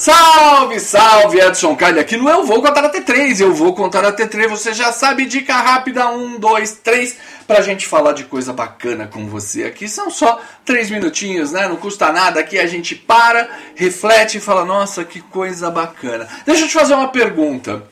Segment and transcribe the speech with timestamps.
[0.00, 3.38] Salve, salve, Edson Carli aqui no Eu Vou Contar até três.
[3.38, 4.50] Eu vou contar até três.
[4.50, 9.28] Você já sabe, dica rápida, um, dois, três, pra gente falar de coisa bacana com
[9.28, 9.86] você aqui.
[9.86, 11.68] São só três minutinhos, né?
[11.68, 12.40] Não custa nada.
[12.40, 16.26] Aqui a gente para, reflete e fala, nossa, que coisa bacana.
[16.46, 17.82] Deixa eu te fazer uma pergunta.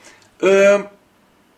[0.43, 0.85] Ahn,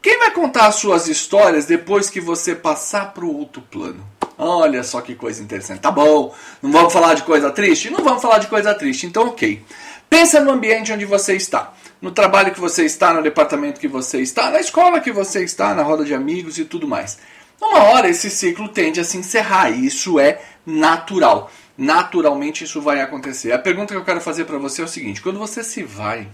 [0.02, 4.04] quem vai contar as suas histórias depois que você passar pro outro plano?
[4.42, 5.80] Olha só que coisa interessante.
[5.80, 7.90] Tá bom, não vamos falar de coisa triste?
[7.90, 9.62] Não vamos falar de coisa triste, então ok.
[10.08, 11.74] Pensa no ambiente onde você está.
[12.00, 15.74] No trabalho que você está, no departamento que você está, na escola que você está,
[15.74, 17.18] na roda de amigos e tudo mais.
[17.60, 21.50] Uma hora esse ciclo tende a se encerrar e isso é natural.
[21.76, 23.52] Naturalmente isso vai acontecer.
[23.52, 26.26] A pergunta que eu quero fazer para você é o seguinte: quando você se vai,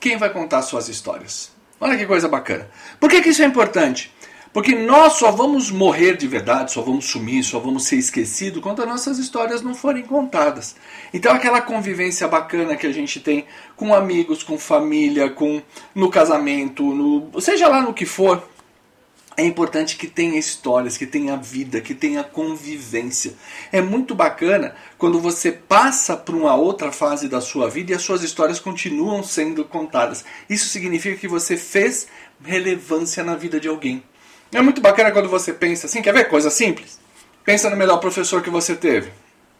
[0.00, 1.52] quem vai contar suas histórias?
[1.78, 2.66] Olha que coisa bacana.
[2.98, 4.10] Por que, que isso é importante?
[4.56, 8.80] Porque nós só vamos morrer de verdade, só vamos sumir, só vamos ser esquecidos quando
[8.80, 10.76] as nossas histórias não forem contadas.
[11.12, 13.44] Então aquela convivência bacana que a gente tem
[13.76, 15.60] com amigos, com família, com
[15.94, 18.48] no casamento, no, seja lá no que for,
[19.36, 23.34] é importante que tenha histórias, que tenha vida, que tenha convivência.
[23.70, 28.00] É muito bacana quando você passa para uma outra fase da sua vida e as
[28.00, 30.24] suas histórias continuam sendo contadas.
[30.48, 32.06] Isso significa que você fez
[32.42, 34.02] relevância na vida de alguém.
[34.52, 36.98] É muito bacana quando você pensa assim, quer ver coisa simples?
[37.44, 39.10] Pensa no melhor professor que você teve,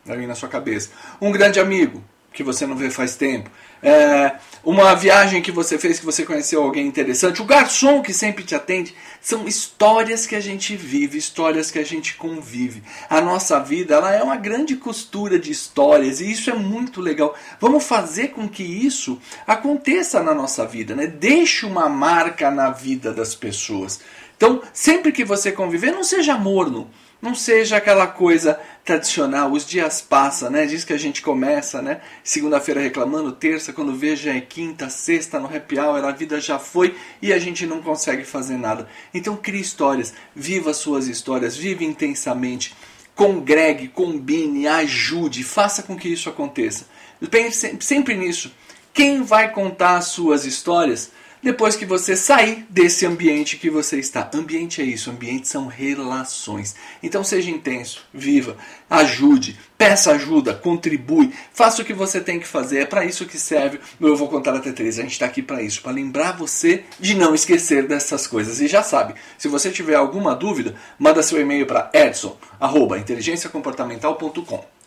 [0.08, 0.90] aí na sua cabeça.
[1.20, 2.02] Um grande amigo
[2.36, 3.50] que você não vê faz tempo.
[3.82, 7.40] É, uma viagem que você fez que você conheceu alguém interessante.
[7.40, 8.94] O garçom que sempre te atende.
[9.22, 12.82] São histórias que a gente vive, histórias que a gente convive.
[13.08, 17.34] A nossa vida ela é uma grande costura de histórias e isso é muito legal.
[17.58, 21.06] Vamos fazer com que isso aconteça na nossa vida, né?
[21.06, 24.00] Deixe uma marca na vida das pessoas.
[24.36, 26.90] Então, sempre que você conviver, não seja morno.
[27.20, 30.66] Não seja aquela coisa tradicional, os dias passam, né?
[30.66, 32.00] Diz que a gente começa, né?
[32.22, 36.94] Segunda-feira reclamando, terça, quando veja é quinta, sexta no happy hour, a vida já foi
[37.22, 38.86] e a gente não consegue fazer nada.
[39.14, 42.76] Então crie histórias, viva suas histórias, vive intensamente,
[43.14, 46.86] congregue, combine, ajude, faça com que isso aconteça.
[47.30, 48.52] Pense sempre nisso.
[48.92, 51.10] Quem vai contar as suas histórias?
[51.46, 54.28] Depois que você sair desse ambiente que você está.
[54.34, 56.74] Ambiente é isso, ambiente são relações.
[57.00, 58.56] Então seja intenso, viva,
[58.90, 62.80] ajude, peça ajuda, contribui, faça o que você tem que fazer.
[62.80, 64.98] É para isso que serve o Eu Vou Contar Até Três.
[64.98, 68.60] A gente está aqui para isso, para lembrar você de não esquecer dessas coisas.
[68.60, 72.36] E já sabe, se você tiver alguma dúvida, manda seu e-mail para edson,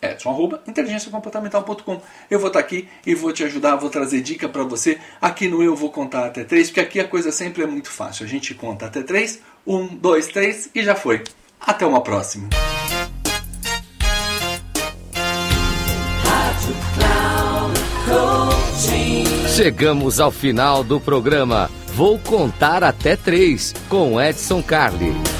[0.00, 2.00] inteligenciacomportamental.com edson, arroba, inteligenciacomportamental.com
[2.30, 5.62] Eu vou estar aqui e vou te ajudar, vou trazer dica para você aqui no
[5.62, 8.24] Eu Vou Contar Até Três, porque aqui a coisa sempre é muito fácil.
[8.24, 11.22] A gente conta até três, um, dois, três e já foi.
[11.60, 12.48] Até uma próxima.
[19.54, 21.70] Chegamos ao final do programa.
[21.94, 25.39] Vou contar até três com Edson Carli.